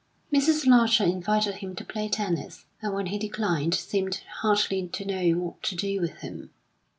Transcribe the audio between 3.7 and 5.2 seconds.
seemed hardly to